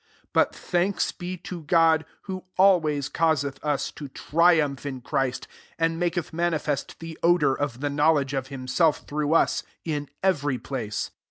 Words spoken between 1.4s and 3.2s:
God, who always